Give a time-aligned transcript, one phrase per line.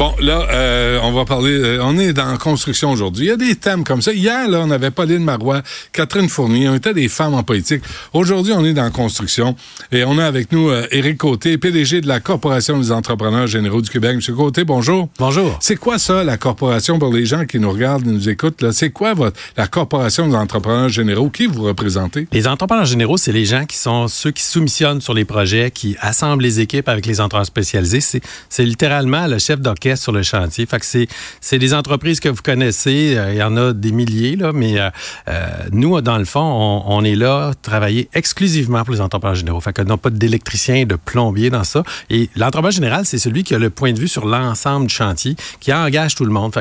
[0.00, 1.52] Bon, là, euh, on va parler.
[1.52, 3.26] euh, on est dans construction aujourd'hui.
[3.26, 4.14] Il y a des thèmes comme ça.
[4.14, 5.60] Hier, là, on avait Pauline Marois,
[5.92, 6.70] Catherine Fournier.
[6.70, 7.82] On était des femmes en politique.
[8.14, 9.54] Aujourd'hui, on est dans construction.
[9.92, 13.82] Et on a avec nous euh, Éric Côté, PDG de la Corporation des entrepreneurs généraux
[13.82, 14.16] du Québec.
[14.16, 15.10] Monsieur Côté, bonjour.
[15.18, 15.58] Bonjour.
[15.60, 18.62] C'est quoi ça, la corporation, pour les gens qui nous regardent, nous écoutent?
[18.62, 18.72] là?
[18.72, 21.28] C'est quoi votre, la Corporation des entrepreneurs généraux?
[21.28, 22.26] Qui vous représentez?
[22.32, 25.94] Les entrepreneurs généraux, c'est les gens qui sont ceux qui soumissionnent sur les projets, qui
[26.00, 28.00] assemblent les équipes avec les entrepreneurs spécialisés.
[28.00, 30.66] C'est, c'est littéralement le chef d'orchestre sur le chantier.
[30.66, 33.14] Fait que c'est, des entreprises que vous connaissez.
[33.16, 34.90] euh, Il y en a des milliers, là, mais euh,
[35.28, 36.40] euh, nous, dans le fond,
[36.86, 39.60] on, est là travailler exclusivement pour les entrepreneurs généraux.
[39.60, 41.82] Fait que non pas d'électricien, de plombier dans ça.
[42.08, 45.36] Et l'entrepreneur général, c'est celui qui a le point de vue sur l'ensemble du chantier,
[45.60, 46.52] qui engage tout le monde.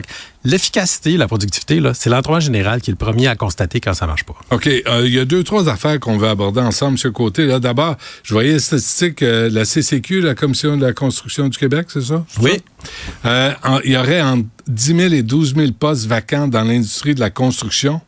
[0.43, 4.23] L'efficacité, la productivité, c'est l'entrepreneur général qui est le premier à constater quand ça marche
[4.23, 4.35] pas.
[4.51, 4.67] OK.
[4.67, 7.11] euh, Il y a deux, trois affaires qu'on veut aborder ensemble, M.
[7.11, 7.45] Côté.
[7.45, 11.57] Là, d'abord, je voyais les statistiques, euh, la CCQ, la Commission de la construction du
[11.57, 12.23] Québec, c'est ça?
[12.41, 12.61] Oui.
[13.23, 13.29] ça?
[13.29, 17.15] Euh, en- il y aurait entre 10 000 et 12 000 postes vacants dans l'industrie
[17.15, 18.01] de la construction.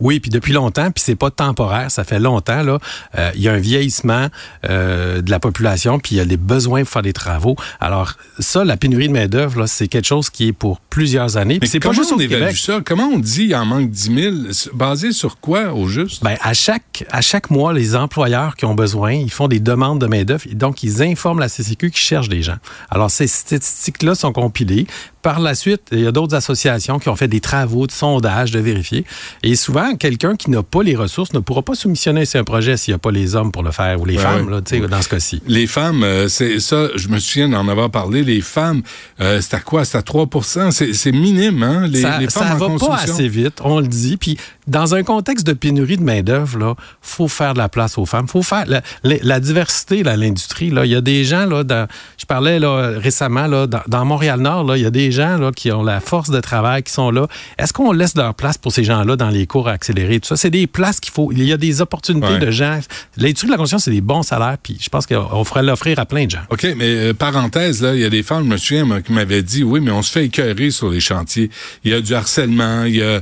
[0.00, 2.78] Oui, puis depuis longtemps, puis c'est pas temporaire, ça fait longtemps là.
[3.18, 4.28] euh, Il y a un vieillissement
[4.68, 7.56] euh, de la population, puis il y a des besoins pour faire des travaux.
[7.80, 11.36] Alors ça, la pénurie de main d'œuvre, là, c'est quelque chose qui est pour plusieurs
[11.36, 11.58] années.
[11.60, 12.56] Mais c'est pas juste on au évalue Québec.
[12.56, 12.80] ça?
[12.84, 14.34] Comment on dit il en manque 10 000?
[14.52, 16.22] C'est Basé sur quoi, au juste?
[16.22, 20.00] Ben, à chaque à chaque mois, les employeurs qui ont besoin, ils font des demandes
[20.00, 22.56] de main d'œuvre, et donc ils informent la CCQ qui cherche des gens.
[22.90, 24.86] Alors ces statistiques-là sont compilées.
[25.26, 28.52] Par la suite, il y a d'autres associations qui ont fait des travaux de sondage,
[28.52, 29.04] de vérifier.
[29.42, 32.76] Et souvent, quelqu'un qui n'a pas les ressources ne pourra pas soumissionner sur un projet
[32.76, 35.02] s'il n'y a pas les hommes pour le faire ou les Ouais, femmes, là, dans
[35.02, 35.42] ce cas-ci.
[35.48, 38.82] Les femmes, euh, c'est ça, je me souviens d'en avoir parlé, les femmes,
[39.20, 39.84] euh, c'est à quoi?
[39.84, 40.28] C'est à 3
[40.70, 41.88] C'est minime, hein?
[41.88, 44.16] Les, ça les femmes ça en va pas assez vite, on le dit.
[44.18, 47.98] Puis dans un contexte de pénurie de main d'œuvre, là, faut faire de la place
[47.98, 48.28] aux femmes.
[48.28, 50.70] Faut faire la, la- la diversité dans l'industrie.
[50.70, 51.86] Là, il y a des gens là, dans,
[52.18, 55.36] je parlais là récemment là, dans, dans Montréal Nord, là, il y a des gens
[55.38, 57.26] là qui ont la force de travail, qui sont là.
[57.58, 60.50] Est-ce qu'on laisse leur place pour ces gens-là dans les cours accélérés Tout ça, c'est
[60.50, 61.30] des places qu'il faut.
[61.32, 62.38] Il y a des opportunités Ouais.
[62.38, 62.80] de gens.
[63.16, 64.56] L'industrie de la construction, c'est des bons salaires.
[64.62, 66.40] Puis je pense qu'on ferait l'offrir à plein de gens.
[66.50, 69.42] OK, mais euh, parenthèse, là, il y a des femmes, je me souviens, qui m'avaient
[69.42, 71.50] dit, oui, mais on se fait écœurer sur les chantiers.
[71.84, 73.20] Il y a du harcèlement, il y a,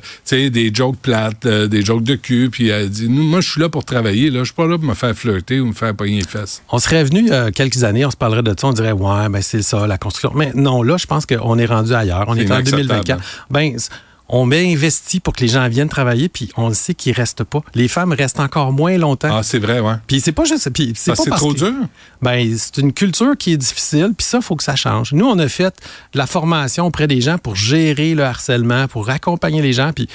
[0.50, 3.68] des jokes plates, euh, des jokes de cul, puis elle dit, moi, je suis là
[3.68, 6.18] pour travailler, là, je suis pas là pour me faire flirter ou me faire pogner
[6.18, 6.62] les fesses.
[6.70, 8.92] On serait venu il y a quelques années, on se parlerait de ça, on dirait
[8.92, 10.32] ouais, ben c'est ça la construction.
[10.34, 12.24] Mais non, là, je pense qu'on est rendu ailleurs.
[12.28, 12.86] On C'est est en inacceptable.
[12.88, 13.46] 2024.
[13.50, 13.88] Ben c-
[14.28, 17.44] on met investi pour que les gens viennent travailler, puis on le sait qu'ils restent
[17.44, 17.60] pas.
[17.74, 19.28] Les femmes restent encore moins longtemps.
[19.30, 19.94] Ah, c'est vrai, ouais.
[20.06, 21.88] Puis c'est pas juste, puis c'est Parce pas que c'est parce trop que- dur.
[22.22, 25.12] Ben c'est une culture qui est difficile, puis ça faut que ça change.
[25.12, 25.74] Nous on a fait
[26.14, 30.08] de la formation auprès des gens pour gérer le harcèlement, pour accompagner les gens, puis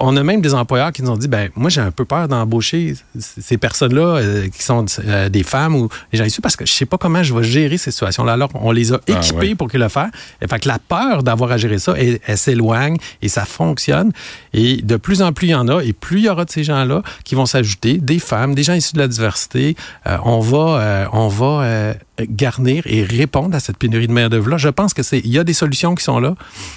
[0.00, 2.26] on a même des employeurs qui nous ont dit ben moi j'ai un peu peur
[2.26, 6.66] d'embaucher ces personnes-là euh, qui sont euh, des femmes ou des gens issus parce que
[6.66, 8.32] je sais pas comment je vais gérer ces situations-là.
[8.32, 9.54] Alors on les a Ah, équipés ouais.
[9.54, 10.10] pour qu'ils le fassent.
[10.42, 14.12] Et fait que la peur d'avoir à gérer ça, elle, elle s'éloigne et ça fonctionne.
[14.52, 16.50] Et de plus en plus il y en a, et plus il y aura de
[16.50, 19.76] ces gens-là qui vont s'ajouter, des femmes, des gens issus de la diversité.
[20.06, 24.28] Euh, on va, euh, on va euh, garnir et répondre à cette pénurie de main
[24.28, 24.56] d'œuvre là.
[24.56, 26.34] Je pense que c'est, il y a des solutions qui sont là.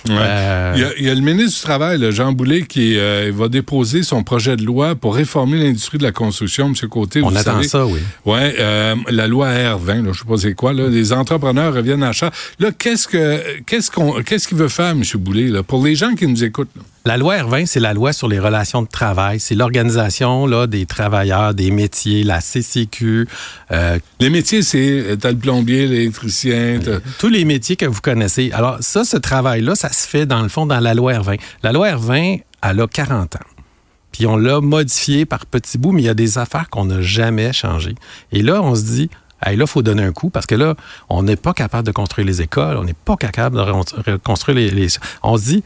[0.08, 0.16] Ouais.
[0.18, 2.98] Euh, Il, y a, il y a le ministre du Travail, là, Jean Boulet, qui
[2.98, 6.90] euh, va déposer son projet de loi pour réformer l'industrie de la construction, M.
[6.90, 7.22] Côté.
[7.22, 7.68] on vous attend savez.
[7.68, 8.00] ça, oui.
[8.26, 12.04] Ouais, euh, la loi R20, là, je sais pas c'est quoi, là, les entrepreneurs reviennent
[12.04, 12.34] à charge.
[12.60, 15.04] Là, qu'est-ce que qu'est-ce qu'on qu'est-ce qu'il veut faire, M.
[15.18, 16.76] Boulet, là, pour les gens qui nous écoutent?
[16.76, 16.82] là?
[17.08, 19.40] La loi R20, c'est la loi sur les relations de travail.
[19.40, 23.30] C'est l'organisation là, des travailleurs, des métiers, la CCQ,
[23.72, 26.82] euh, Les métiers, c'est euh, t'as le plombier, l'électricien,
[27.18, 28.52] tous les métiers que vous connaissez.
[28.52, 31.40] Alors ça, ce travail-là, ça se fait dans le fond dans la loi R20.
[31.64, 33.40] La loi R20, elle a 40 ans.
[34.12, 37.00] Puis on l'a modifié par petits bouts, mais il y a des affaires qu'on n'a
[37.00, 37.96] jamais changées.
[38.34, 39.10] Et là, on se dit,
[39.46, 40.74] Hey, là, il faut donner un coup parce que là,
[41.10, 44.58] on n'est pas capable de construire les écoles, on n'est pas capable de re- reconstruire
[44.58, 44.88] les, les-
[45.22, 45.64] On se dit,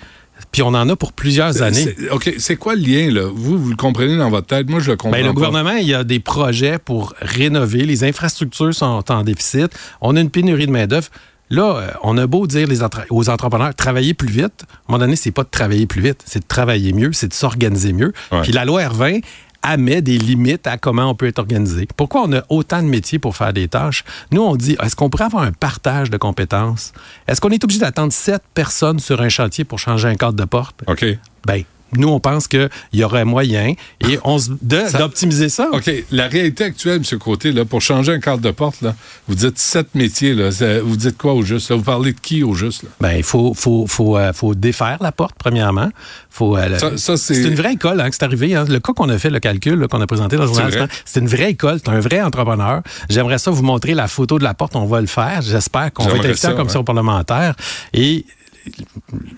[0.52, 1.96] puis on en a pour plusieurs années.
[2.12, 3.30] OK, c'est quoi le lien, là?
[3.34, 4.70] Vous, vous le comprenez dans votre tête.
[4.70, 5.34] Moi, je le comprends Ben, le pas.
[5.34, 7.86] gouvernement, il y a des projets pour rénover.
[7.86, 9.72] Les infrastructures sont en déficit.
[10.02, 11.08] On a une pénurie de main-d'œuvre.
[11.50, 12.68] Là, euh, on a beau dire
[13.10, 14.64] aux entrepreneurs, travailler plus vite.
[14.64, 17.28] À un moment donné, c'est pas de travailler plus vite, c'est de travailler mieux, c'est
[17.28, 18.14] de s'organiser mieux.
[18.32, 18.42] Ouais.
[18.44, 19.22] Puis la loi R20,
[19.68, 21.88] elle met des limites à comment on peut être organisé.
[21.96, 24.04] Pourquoi on a autant de métiers pour faire des tâches?
[24.32, 26.94] Nous, on dit, est-ce qu'on pourrait avoir un partage de compétences?
[27.28, 30.46] Est-ce qu'on est obligé d'attendre sept personnes sur un chantier pour changer un cadre de
[30.46, 30.82] porte?
[30.88, 31.06] OK.
[31.46, 31.64] Ben
[31.98, 33.74] nous, on pense qu'il y aurait moyen
[34.08, 34.50] et on se-
[34.98, 35.70] d'optimiser ça.
[35.72, 35.92] OK.
[36.12, 37.20] La réalité actuelle, M.
[37.20, 38.96] Côté, là, pour changer un cadre de porte, là,
[39.28, 40.34] vous dites sept métiers.
[40.34, 40.50] Là,
[40.84, 41.70] vous dites quoi au juste?
[41.70, 41.76] là?
[41.76, 42.84] Vous parlez de qui au juste?
[42.84, 42.90] Là?
[43.02, 45.90] Ben, il faut, faut, faut, euh, faut défaire la porte, premièrement.
[46.30, 48.56] Faut, euh, Ça- ça, c'est- c'est une vraie école hein, que c'est arrivé.
[48.56, 48.66] hein.
[48.68, 51.28] Le cas qu'on a fait, le calcul qu'on a présenté dans le journal, C'est une
[51.28, 52.82] vraie école, c'est un vrai entrepreneur.
[53.10, 55.42] J'aimerais ça vous montrer la photo de la porte, on va le faire.
[55.42, 56.86] J'espère qu'on va être ça, commission ouais.
[56.86, 57.56] parlementaire.
[57.94, 58.26] Et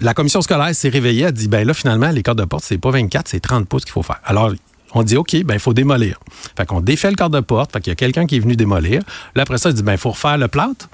[0.01, 2.77] la commission scolaire s'est réveillée, a dit, ben là, finalement, les cadres de porte, c'est
[2.77, 4.19] pas 24, c'est 30 pouces qu'il faut faire.
[4.25, 4.51] Alors,
[4.93, 6.19] on dit, OK, ben il faut démolir.
[6.57, 8.55] Fait qu'on défait le cadre de porte, fait qu'il y a quelqu'un qui est venu
[8.55, 9.01] démolir.
[9.35, 10.89] Là, après ça, il dit, ben il faut refaire le plâtre.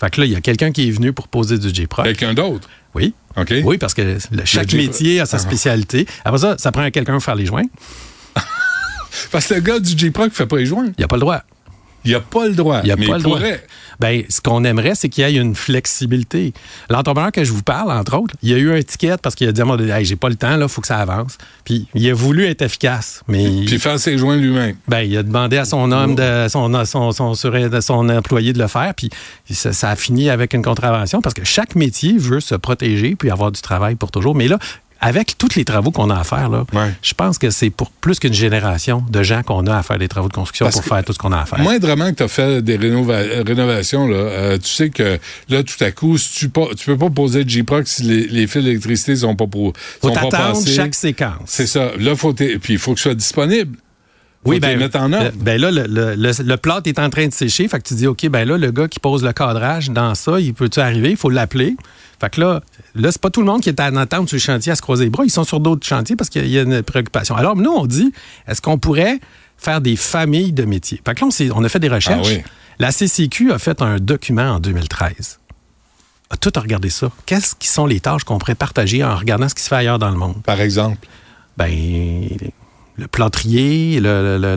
[0.00, 2.04] Fait que là, il y a quelqu'un qui est venu pour poser du J-Proc.
[2.04, 2.68] Quelqu'un d'autre?
[2.94, 3.14] Oui.
[3.36, 3.54] OK.
[3.64, 5.40] Oui, parce que le- chaque métier a sa Ah.
[5.40, 6.06] spécialité.
[6.24, 7.62] Après ça, ça prend quelqu'un pour faire les joints.
[9.30, 10.88] Parce que le gars du J-Proc ne fait pas les joints.
[10.98, 11.42] Il a pas le droit.
[12.04, 12.80] Il n'a pas le droit.
[12.82, 13.38] Il n'y a mais pas il le droit.
[14.00, 16.52] Ben, ce qu'on aimerait, c'est qu'il y ait une flexibilité.
[16.90, 19.52] L'entrepreneur que je vous parle, entre autres, il a eu un ticket parce qu'il a
[19.52, 21.38] dit à donné, Hey, j'ai pas le temps, il faut que ça avance.
[21.64, 24.74] Puis il a voulu être efficace, mais Puis faire ses joints lui-même.
[24.88, 28.52] ben, il a demandé à son homme, de, son, son, son, sur- de son employé
[28.52, 29.10] de le faire, puis
[29.50, 33.30] ça, ça a fini avec une contravention parce que chaque métier veut se protéger puis
[33.30, 34.34] avoir du travail pour toujours.
[34.34, 34.58] Mais là,
[35.02, 36.92] avec tous les travaux qu'on a à faire, là, Ouais.
[37.02, 40.08] je pense que c'est pour plus qu'une génération de gens qu'on a à faire des
[40.08, 41.58] travaux de construction Parce pour faire tout ce qu'on a à faire.
[41.58, 45.18] Moindrement que tu as fait des rénova- rénovations, là, euh, tu sais que
[45.48, 48.46] là, tout à coup, si tu ne peux pas poser de J-Proc si les, les
[48.46, 51.40] fils d'électricité sont pas pro, faut sont pas chaque séquence.
[51.46, 51.90] C'est ça.
[51.98, 53.76] Là, faut puis il faut que ce soit disponible.
[54.44, 55.30] Oui, ben, mettre en ordre.
[55.36, 57.68] ben là, le, le, le- le plâtre est en train de sécher.
[57.68, 60.40] Fait que tu dis, OK, ben là, le gars qui pose le cadrage dans ça,
[60.40, 61.10] il peut-tu arriver?
[61.10, 61.76] Il faut l'appeler.
[62.20, 62.60] Fait que là,
[62.96, 64.82] là c'est pas tout le monde qui est en attente sur le chantier à se
[64.82, 65.24] croiser les bras.
[65.24, 67.36] Ils sont sur d'autres chantiers parce qu'il y a une préoccupation.
[67.36, 68.12] Alors, nous, on dit,
[68.48, 69.18] est-ce qu'on pourrait
[69.58, 71.00] faire des familles de métiers?
[71.04, 72.28] Fait que là, on, a fait des recherches.
[72.30, 72.42] Ah oui.
[72.80, 75.38] La CCQ a fait un document en 2013.
[76.30, 77.10] A tout regardé ça.
[77.26, 79.98] Qu'est-ce qui sont les tâches qu'on pourrait partager en regardant ce qui se fait ailleurs
[79.98, 80.42] dans le monde?
[80.42, 80.96] Par exemple?
[81.58, 81.70] ben,
[82.96, 84.54] le plâtrier, le, le-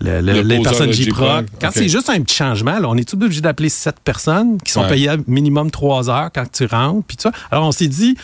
[0.00, 1.46] le- le- Le les personnes J-Proc.
[1.60, 4.70] Quand c'est juste un petit changement, là, on est tout obligé d'appeler sept personnes qui
[4.72, 4.88] sont Ouais.
[4.88, 7.32] payées minimum trois heures quand tu rentres, puis tout ça.
[7.50, 8.16] Alors, on s'est dit,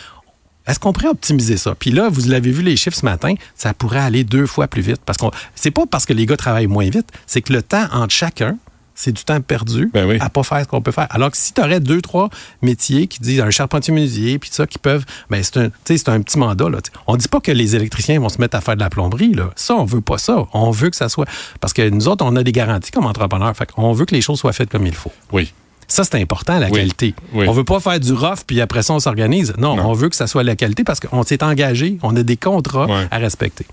[0.66, 1.74] est-ce qu'on pourrait optimiser ça?
[1.74, 4.82] Puis là, vous l'avez vu les chiffres ce matin, ça pourrait aller deux fois plus
[4.82, 5.00] vite.
[5.04, 7.86] Parce qu'on c'est pas parce que les gars travaillent moins vite, c'est que le temps
[7.92, 8.56] entre chacun,
[8.98, 10.16] c'est du temps perdu Ben oui.
[10.20, 11.06] à pas faire ce qu'on peut faire.
[11.10, 12.30] Alors que si tu aurais deux, trois
[12.62, 16.20] métiers qui disent un charpentier menuisier, puis ça, qui peuvent, ben c'est un, c'est un
[16.20, 16.68] petit mandat.
[16.68, 19.34] Là, on dit pas que les électriciens vont se mettre à faire de la plomberie.
[19.34, 19.50] Là.
[19.54, 20.46] Ça, on veut pas ça.
[20.52, 21.28] On veut que ça soit...
[21.60, 23.56] Parce que nous autres, on a des garanties comme entrepreneurs.
[23.56, 25.12] Fait on veut que les choses soient faites comme il faut.
[25.30, 25.52] Oui.
[25.90, 26.72] Ça, c'est important, la Oui.
[26.80, 27.14] qualité.
[27.32, 27.46] Oui.
[27.48, 29.54] On veut pas faire du rough, puis après ça, on s'organise.
[29.56, 29.86] Non, Non.
[29.88, 32.86] on veut que ça soit la qualité parce qu'on s'est engagé, on a des contrats
[32.86, 33.08] Ouais.
[33.10, 33.64] à respecter.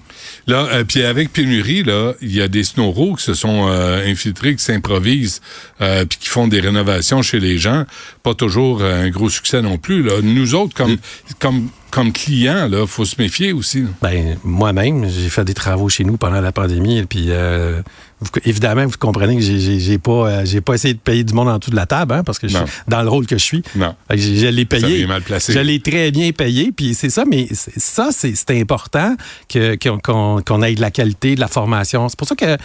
[0.48, 4.10] Là, euh, puis avec pénurie, là, il y a des snowros qui se sont euh,
[4.10, 5.42] infiltrés, qui s'improvisent,
[5.82, 7.84] euh, puis qui font des rénovations chez les gens.
[8.24, 10.02] Pas toujours un gros succès non plus.
[10.02, 10.14] Là.
[10.24, 10.96] Nous autres, comme,
[11.40, 13.82] comme, comme clients, là, faut se méfier aussi.
[13.82, 13.88] là.
[14.02, 17.82] Ben, moi-même, j'ai fait des travaux chez nous pendant la pandémie, puis euh,
[18.20, 21.48] vous- évidemment, vous comprenez que j'ai- pas, euh, j'ai pas essayé de payer du monde
[21.48, 23.44] en dessous de la table, hein, parce que je suis dans le rôle que je
[23.44, 23.64] suis.
[23.78, 23.96] Non.
[24.10, 25.08] Que Je, je l'ai payé.
[25.08, 25.54] mal placé.
[25.54, 29.16] Je l'ai très bien payé, puis c'est ça, mais ça, c'est important
[29.82, 32.10] qu'on qu'on ait de la qualité, de la formation.
[32.10, 32.58] C'est pour ça que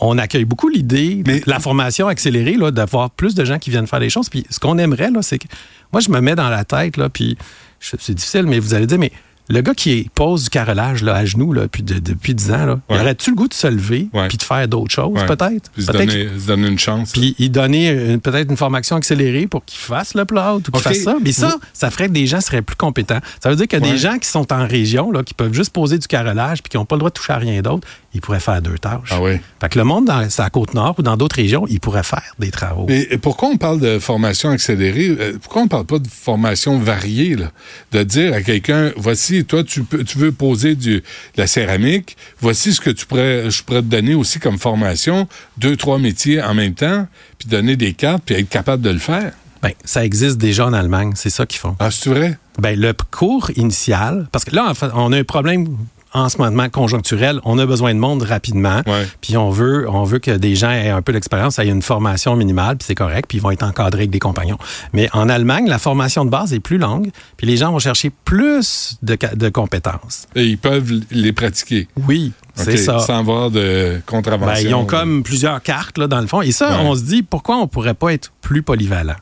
[0.00, 4.00] on accueille beaucoup l'idée de la formation accélérée, d'avoir plus de gens qui viennent faire
[4.00, 4.28] des choses.
[4.28, 5.46] Puis ce qu'on aimerait, là, c'est que
[5.92, 7.36] moi, je me mets dans la tête, là, puis
[7.80, 9.12] c'est difficile, mais vous allez dire, mais
[9.48, 12.66] le gars qui pose du carrelage là, à genoux là, depuis, de- depuis 10 ans,
[12.66, 12.98] là, Ouais.
[13.00, 14.26] aurais-tu le goût de se lever Ouais.
[14.26, 15.24] puis de faire d'autres choses, Ouais.
[15.26, 15.70] peut-être?
[15.72, 17.12] Puis se Peut-être donner, se donner une chance.
[17.12, 20.80] puis il donner une- peut-être une formation accélérée pour qu'il fasse le plot ou qu'il
[20.80, 21.14] fasse ça.
[21.22, 23.20] Mais ça, ça ferait que des gens seraient plus compétents.
[23.40, 25.98] Ça veut dire que des gens qui sont en région, là, qui peuvent juste poser
[25.98, 28.40] du carrelage puis qui n'ont pas le droit de toucher à rien d'autre, ils pourraient
[28.40, 29.10] faire deux tâches.
[29.10, 29.38] Ah oui.
[29.60, 32.50] Fait que le monde dans à Côte-Nord ou dans d'autres régions, ils pourraient faire des
[32.50, 32.86] travaux.
[32.88, 35.08] Et pourquoi on parle de formation accélérée?
[35.08, 37.36] Euh, Pourquoi on parle pas de formation variée?
[37.36, 37.50] Là?
[37.92, 41.02] De dire à quelqu'un, voici, toi, tu, peux, tu veux poser du, de
[41.36, 45.76] la céramique, voici ce que tu pourrais, je pourrais te donner aussi comme formation, deux,
[45.76, 47.06] trois métiers en même temps,
[47.38, 49.32] puis donner des cartes, puis être capable de le faire.
[49.62, 51.76] Ben, ça existe déjà en Allemagne, c'est ça qu'ils font.
[51.78, 52.38] Ah, c'est vrai?
[52.58, 55.76] Ben, le cours initial, parce que là, on a un problème
[56.16, 59.06] en ce moment conjoncturel, on a besoin de monde rapidement, Ouais.
[59.20, 62.36] puis on veut, on veut que des gens aient un peu d'expérience, aient une formation
[62.36, 64.58] minimale, puis c'est correct, puis ils vont être encadrés avec des compagnons.
[64.94, 68.10] Mais en Allemagne, la formation de base est plus longue, puis les gens vont chercher
[68.24, 70.26] plus de, compétences.
[70.34, 71.86] Et ils peuvent les pratiquer.
[72.08, 72.98] Oui, c'est ça.
[73.00, 74.54] Sans avoir de contravention.
[74.54, 76.40] Ben, ils ont comme plusieurs cartes là, dans le fond.
[76.40, 76.76] Et ça, Ouais.
[76.86, 79.16] on se dit, pourquoi on pourrait pas être plus polyvalent?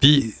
[0.00, 0.34] Puis,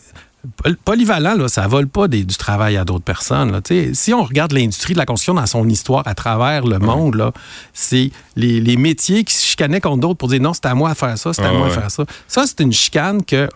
[0.84, 3.52] polyvalent, là, ça vole pas des- du travail à d'autres personnes.
[3.52, 3.60] là.
[3.60, 7.14] Tu Si on regarde l'industrie de la construction dans son histoire à travers le monde,
[7.16, 7.32] là,
[7.72, 10.90] c'est les, les métiers qui se chicanaient contre d'autres pour dire non, c'est à moi
[10.92, 11.78] de faire ça, c'est à Ah, moi de ouais.
[11.80, 12.04] faire ça.
[12.28, 13.48] Ça, c'est une chicane que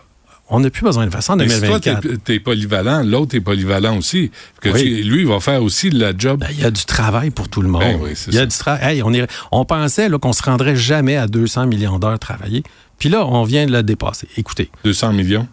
[0.53, 2.23] on n'a plus besoin de faire ça en Mais si toi, 2024.
[2.25, 4.31] t'es es polyvalent, l'autre est polyvalent aussi.
[4.59, 4.81] Que Oui.
[4.83, 6.41] tu- lui, il va faire aussi la job.
[6.41, 7.81] Ben, Il y a du travail pour tout le monde.
[7.83, 8.45] Ben oui, c'est Il y a ça.
[8.47, 8.95] du travail.
[8.97, 12.63] Hey, on, est- on pensait qu'on se rendrait jamais à 200 millions d'heures travaillées.
[12.99, 14.27] Puis là, on vient de le dépasser.
[14.35, 15.47] Écoutez, 200 millions?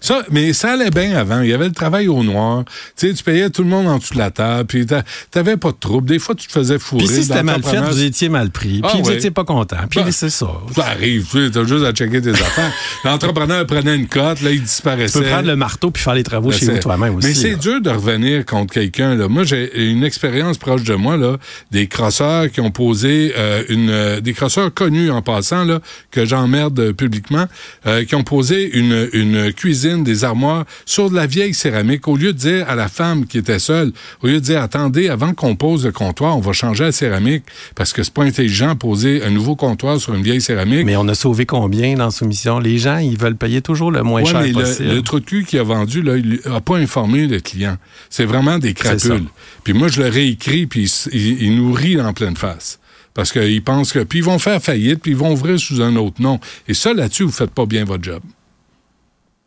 [0.00, 1.40] Ça, mais ça allait bien avant.
[1.42, 2.64] Il y avait le travail au noir.
[2.96, 4.66] Tu sais, tu payais tout le monde en dessous de la table.
[4.66, 6.08] Puis t'a- t'avais pas de trouble.
[6.08, 7.04] Des fois, tu te faisais fourrer.
[7.04, 8.80] puis si c'était mal fait, vous étiez mal pris.
[8.82, 9.76] Puis Ah, vous n'étiez pas content.
[9.90, 10.48] Puis Ben, c'est ça.
[10.74, 12.72] Ça arrive, tu sais, t'as juste à checker tes affaires.
[13.04, 15.18] L'entrepreneur prenait une cote, là, il disparaissait.
[15.18, 17.28] Tu peux prendre le marteau puis faire les travaux Ben, chez vous toi-même aussi.
[17.28, 19.14] Mais c'est dur de revenir contre quelqu'un.
[19.14, 19.28] Là.
[19.28, 21.36] Moi, j'ai une expérience proche de moi, là,
[21.70, 23.90] des crosseurs qui ont posé euh, une.
[23.90, 25.80] euh, des crosseurs connus en passant, là,
[26.10, 27.46] que j'emmerde publiquement,
[27.86, 32.06] euh, qui ont posé une, une cuisine, des armoires sur de la vieille céramique.
[32.08, 35.08] Au lieu de dire à la femme qui était seule, au lieu de dire attendez,
[35.08, 38.74] avant qu'on pose le comptoir, on va changer la céramique parce que c'est pas intelligent
[38.74, 40.84] de poser un nouveau comptoir sur une vieille céramique.
[40.86, 42.58] Mais on a sauvé combien dans Soumission?
[42.58, 44.88] Les gens, ils veulent payer toujours le moins Ouais, cher mais possible.
[44.88, 47.76] le, le trou de cul qui a vendu, là, il a pas informé le client.
[48.10, 49.24] C'est vraiment des crapules.
[49.64, 52.78] Puis moi, je leur ai écrit, puis il, il- il nous rit en pleine face.
[53.14, 53.98] Parce qu'ils pensent que...
[54.04, 56.40] Puis ils vont faire faillite, puis ils vont ouvrir sous un autre nom.
[56.66, 58.20] Et ça, là-dessus, vous faites pas bien votre job.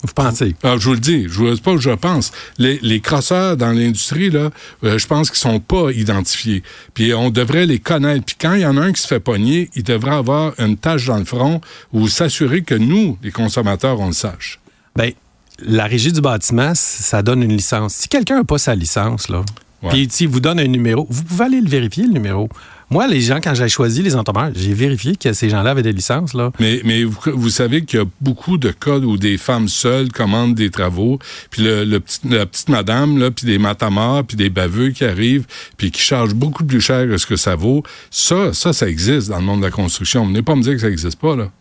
[0.05, 0.55] Vous pensez?
[0.63, 2.31] Alors, je vous le dis, je vous c'est pas que je pense.
[2.57, 4.49] Les, les crosseurs dans l'industrie, là,
[4.83, 6.63] euh, je pense qu'ils sont pas identifiés.
[6.93, 8.25] Puis on devrait les connaître.
[8.25, 10.77] Puis quand il y en a un qui se fait pogner, il devrait avoir une
[10.77, 11.61] tache dans le front
[11.93, 14.59] ou s'assurer que nous, les consommateurs, on le sache.
[14.95, 15.11] Ben,
[15.59, 17.93] la régie du bâtiment, ça donne une licence.
[17.95, 19.43] Si quelqu'un n'a pas sa licence, là,
[19.89, 22.49] puis s'il vous donne un numéro, vous pouvez aller le vérifier, le numéro.
[22.89, 25.93] Moi, les gens, quand j'ai choisi les entrepreneurs, j'ai vérifié que ces gens-là avaient des
[25.93, 26.35] licences.
[26.59, 30.69] Mais, vous, savez qu'il y a beaucoup de cas où des femmes seules commandent des
[30.69, 35.45] travaux, puis la petite madame, là, puis des matamars, puis des baveux qui arrivent,
[35.77, 37.83] puis qui chargent beaucoup plus cher que ce que ça vaut.
[38.11, 40.25] Ça, ça, ça existe dans le monde de la construction.
[40.25, 41.51] Venez pas me dire que ça n'existe pas, là.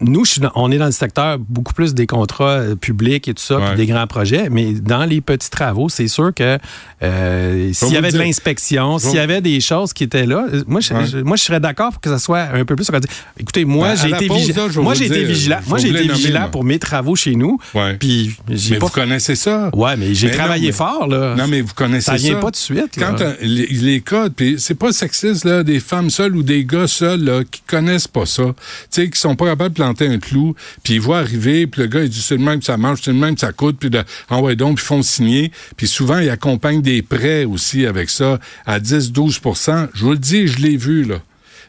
[0.00, 3.28] Nous, je suis dans- on est dans le secteur beaucoup plus des contrats euh, publics
[3.28, 3.66] et tout ça, Ouais.
[3.68, 6.58] puis des grands projets, mais dans les petits travaux, c'est sûr que
[7.02, 10.62] euh, s'il y avait de l'inspection, s'il y avait des choses qui étaient là, euh,
[10.66, 11.06] moi, je, Ouais.
[11.06, 12.90] je- moi, je serais d'accord pour que ça soit un peu plus.
[13.38, 15.58] Écoutez, moi, Ben, j'ai été, vigi- moi, j'ai été vigilant.
[15.66, 16.50] Moi, j'ai été nommer, vigilant moi.
[16.50, 17.58] pour mes travaux chez nous.
[17.74, 17.94] Ouais.
[17.98, 18.86] Puis j'ai Mais pas.
[18.86, 19.70] vous connaissez ça?
[19.74, 21.34] Ouais, mais j'ai non, travaillé mais- fort là.
[21.36, 22.18] Non, mais vous connaissez ça ça.
[22.18, 22.96] vient pas de suite.
[22.96, 23.14] là.
[23.18, 26.86] Quand les, les codes, puis c'est pas sexiste, là, des femmes seules ou des gars
[26.86, 28.44] seuls, là, qui connaissent pas ça.
[28.44, 28.54] Tu
[28.90, 31.86] sais, qui sont pas capables de planter un clou, puis ils voient arriver, puis le
[31.86, 33.76] gars, il dit, c'est le même que ça marche, c'est le même que ça coûte,
[33.78, 35.52] puis de, ah ouais, donc, puis ils font signer.
[35.76, 40.46] Puis souvent, ils accompagnent des prêts aussi avec ça, à 10-12% Je vous le dis,
[40.48, 41.16] je l'ai vu, là.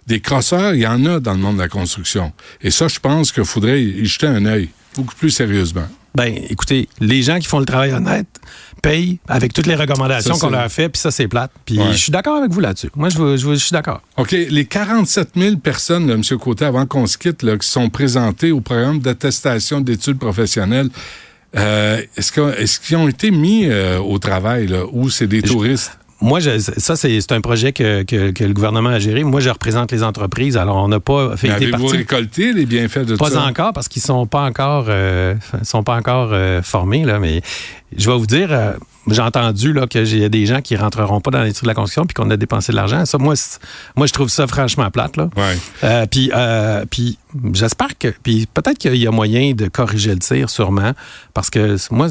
[0.08, 2.32] Des crosseurs, il y en a dans le monde de la construction.
[2.62, 5.88] Et ça, je pense qu'il faudrait y jeter un œil, beaucoup plus sérieusement.
[6.18, 8.26] Ben, écoutez, les gens qui font le travail honnête
[8.82, 11.52] payent avec toutes les recommandations qu'on leur fait, puis ça, c'est plate.
[11.64, 11.92] Puis Ouais.
[11.92, 12.90] je suis d'accord avec vous là-dessus.
[12.96, 14.02] Moi, je, je suis d'accord.
[14.18, 14.32] OK.
[14.32, 16.24] Les 47 000 personnes, là, M.
[16.40, 20.90] Côté, avant qu'on se quitte, là, qui sont présentées au programme d'attestation d'études professionnelles,
[21.56, 25.98] euh, est-ce qu'ils ont été mis euh, au travail là, ou c'est des touristes?
[26.20, 29.24] Moi, je- ça, c'est un projet que, que- que le gouvernement a géré.
[29.24, 30.58] Moi, je représente les entreprises.
[30.58, 33.44] Alors, on n'a pas fait été Avez-vous récolté les bienfaits de Pas ça?
[33.46, 37.06] encore, parce qu'ils sont pas encore, euh, sont pas encore euh, formés.
[37.06, 37.42] Là, mais
[37.96, 38.72] je vais vous dire, euh,
[39.10, 42.06] j'ai entendu là, que j'ai des gens qui rentreront pas dans l'industrie de la construction
[42.08, 43.06] puis qu'on a dépensé de l'argent.
[43.06, 43.36] Ça, moi,
[43.96, 45.18] moi, je trouve ça franchement plate.
[45.18, 45.30] Là.
[45.38, 46.08] Ouais.
[46.08, 47.20] Puis, euh, puis
[47.54, 50.94] j'espère que, puis peut-être qu'il y a moyen de corriger le tir, sûrement,
[51.36, 52.08] parce que moi,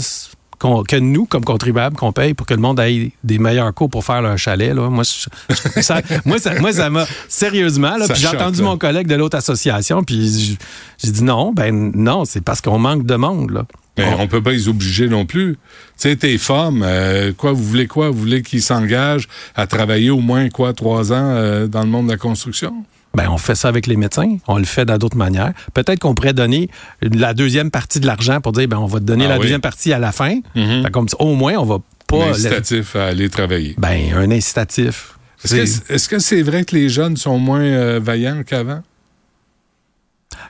[0.58, 4.04] que nous, comme contribuables, qu'on paye pour que le monde ait des meilleurs coûts pour
[4.04, 7.92] faire leur chalet, là, moi, je- ça, moi, ça, moi, ça m'a sérieusement.
[8.14, 8.64] J'ai entendu là.
[8.64, 10.56] mon collègue de l'autre association, puis
[11.02, 13.50] j'ai dit non, ben non, c'est parce qu'on manque de monde.
[13.50, 13.66] Là.
[13.98, 15.52] Mais On- on peut pas les obliger non plus.
[15.54, 15.58] Tu
[15.96, 18.10] sais, tes femmes, euh, quoi, vous voulez quoi?
[18.10, 22.06] Vous voulez qu'ils s'engagent à travailler au moins, quoi, trois ans euh, dans le monde
[22.06, 22.74] de la construction?
[23.16, 25.52] Ben, on fait ça avec les médecins, on le fait dans d'autres manières.
[25.74, 26.68] Peut-être qu'on pourrait donner
[27.00, 29.42] la deuxième partie de l'argent pour dire, ben, on va te donner Ah la oui.
[29.42, 30.38] deuxième partie à la fin.
[30.54, 30.90] Mhm.
[30.92, 32.28] Comme ça, au moins, on va Un pas.
[32.30, 33.74] incitatif à aller travailler.
[33.78, 35.14] Ben, un incitatif.
[35.42, 38.82] Est-ce que C'est- vrai que les jeunes sont moins euh, vaillants qu'avant?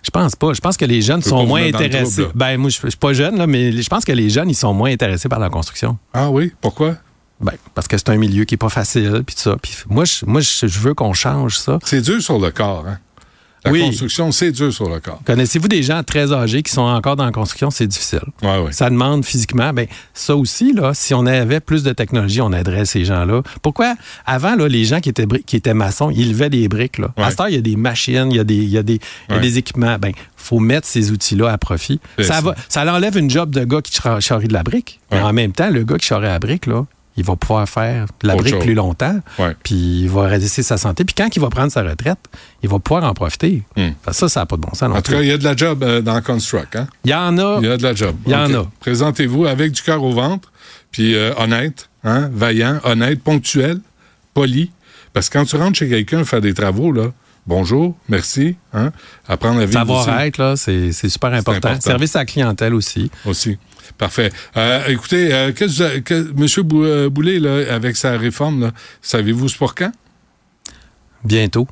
[0.02, 0.52] Je pense pas.
[0.52, 2.23] Je pense que les jeunes sont moins intéressés.
[2.23, 4.50] trouble, ben, moi, je je suis pas jeune, là, mais je pense que les jeunes,
[4.50, 5.99] ils sont moins intéressés par la construction.
[6.12, 6.52] Ah oui?
[6.61, 6.96] Pourquoi?
[7.40, 9.57] Ben, parce que c'est un milieu qui est pas facile, puis ça.
[9.88, 11.78] Moi, je, moi, je veux qu'on change ça.
[11.85, 12.99] C'est dur sur le corps, hein?
[13.64, 13.81] La Oui.
[13.85, 15.21] construction, c'est dur sur le corps.
[15.25, 17.69] Connaissez-vous des gens très âgés qui sont encore dans la construction?
[17.73, 18.21] C'est difficile.
[18.40, 18.71] Ouais, ouais.
[18.73, 19.73] Ça demande physiquement.
[19.73, 23.43] Ben, ça aussi, là, si on avait plus de technologie, on aiderait ces gens-là.
[23.62, 23.97] Pourquoi?
[24.25, 26.99] Avant, là, les gens qui étaient, qui étaient maçons, ils levaient des briques.
[26.99, 27.09] Là.
[27.16, 27.25] Ouais.
[27.25, 28.85] À cette heure, il y a des machines, il y a des, il y a
[28.85, 29.00] des,
[29.31, 29.99] il y a des équipements.
[29.99, 31.99] Ben, faut mettre ces outils-là à profit.
[32.19, 32.40] Ça, ça.
[32.43, 35.00] va, ça enlève une job de gars qui char- charrie de la brique.
[35.11, 37.68] Mais en même temps, le gars qui charrie à la brique, là, il va pouvoir
[37.68, 38.64] faire la Autre brique chose.
[38.64, 39.20] plus longtemps,
[39.62, 41.04] puis il va résister sa santé.
[41.04, 42.18] Puis quand il va prendre sa retraite,
[42.62, 43.62] il va pouvoir en profiter.
[43.76, 43.90] Hmm.
[44.12, 45.56] Ça, ça n'a pas de bon sens En tout cas, il y a de la
[45.56, 46.76] job euh, dans Construct.
[46.76, 46.87] Hein?
[47.04, 47.58] Il y en a.
[47.61, 48.16] Il y a de la job.
[48.26, 48.66] Il y en a.
[48.80, 50.52] Présentez-vous avec du cœur au ventre,
[50.90, 53.80] puis euh, honnête, hein, vaillant, honnête, ponctuel,
[54.35, 54.70] poli.
[55.12, 57.12] Parce que quand tu rentres chez quelqu'un faire des travaux, là,
[57.46, 58.92] bonjour, merci, hein,
[59.28, 59.72] apprendre à vivre.
[59.78, 61.68] Savoir-être, là, c'est super important.
[61.68, 61.80] important.
[61.80, 63.10] Service à la clientèle aussi.
[63.24, 63.58] aussi.
[63.98, 64.32] Parfait.
[64.56, 65.64] Euh, écoutez, euh, que
[66.14, 66.68] M.
[66.84, 69.92] Euh, Boulay, là, avec sa réforme, savez-vous ce pour quand?
[71.24, 71.66] Bientôt.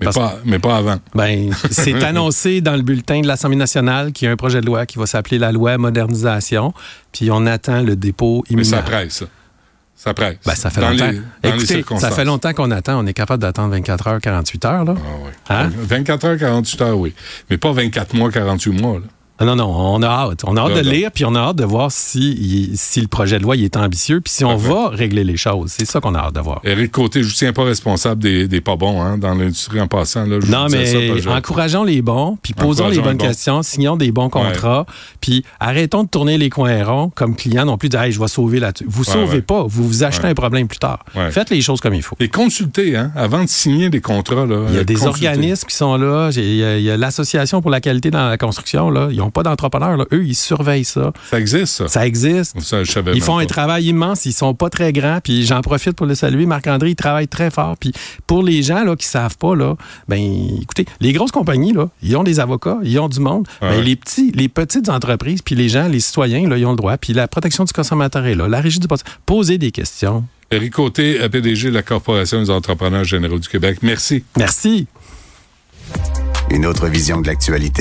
[0.00, 0.96] Mais, Parce- pas, mais pas avant.
[1.14, 4.66] Ben, c'est annoncé dans le bulletin de l'Assemblée nationale qu'il y a un projet de
[4.66, 6.72] loi qui va s'appeler la loi modernisation,
[7.12, 8.86] puis on attend le dépôt Mais ça imminent.
[8.88, 9.24] presse,
[9.98, 10.14] ça.
[10.14, 10.36] Presse.
[10.46, 11.10] Ben, ça fait Dans longtemps.
[11.42, 12.98] les- Écoutez, ça fait longtemps qu'on attend.
[13.02, 14.94] On est capable d'attendre 24 heures, 48 heures, là.
[14.96, 15.30] Ah oui.
[15.50, 15.70] Hein?
[15.76, 17.14] 24 heures, 48 heures, oui.
[17.50, 18.94] Mais pas 24 mois, 48 mois.
[19.00, 19.06] Là.
[19.40, 20.42] Ah Non, non, on a hâte.
[20.46, 23.38] On a hâte de lire, puis on a hâte de voir si, si le projet
[23.38, 24.68] de loi il est ambitieux, puis si on Parfait.
[24.68, 25.72] va régler les choses.
[25.78, 26.60] C'est ça qu'on a hâte de voir.
[26.64, 29.86] Éric Côté, je ne tiens pas responsable des, des pas bons hein, dans l'industrie en
[29.86, 30.24] passant.
[30.24, 30.86] Là, Je Non, ça, mais
[31.20, 34.86] je- encourageons les bons, puis posons les bonnes les questions, signons des bons contrats,
[35.20, 38.28] puis arrêtons de tourner les coins ronds comme client non plus de hey, je vais
[38.28, 38.86] sauver là-dessus.
[38.88, 39.42] Vous Ouais, sauvez ouais.
[39.42, 40.30] pas, vous vous achetez Ouais.
[40.30, 41.04] un problème plus tard.
[41.30, 42.16] Faites les choses comme il faut.
[42.18, 44.46] Et consultez, hein, avant de signer des contrats.
[44.46, 45.26] Là, Il y a des consultez.
[45.28, 46.30] organismes qui sont là.
[46.34, 48.90] Il y a, l'Association pour la qualité dans la construction.
[48.90, 49.08] Là.
[49.12, 49.96] Ils n'ont pas d'entrepreneurs.
[49.96, 50.04] là.
[50.12, 51.12] Eux, ils surveillent ça.
[51.30, 51.88] Ça existe, ça.
[51.88, 52.58] Ça existe.
[52.60, 53.42] Ça, je savais Ils font pas.
[53.42, 56.46] un travail immense, ils sont pas très grands, puis j'en profite pour le saluer.
[56.46, 57.76] Marc-André, il travaille très fort.
[57.78, 57.92] Puis
[58.26, 59.76] pour les gens là, qui savent pas, là,
[60.08, 60.18] ben
[60.62, 63.46] écoutez, les grosses compagnies, là, ils ont des avocats, ils ont du monde.
[63.62, 63.82] Ouais, Ben, ouais.
[63.84, 66.96] les petits, les petites entreprises, puis les gens, les citoyens, là, ils ont le droit.
[66.96, 69.04] Puis la protection du consommateur est là, la régie du poste.
[69.26, 70.24] Posez des questions.
[70.50, 73.80] Éric Côté, PDG de la Corporation des entrepreneurs généraux du Québec.
[73.82, 74.24] Merci.
[74.36, 74.86] Merci.
[76.50, 77.72] Une autre vision de l'actualité.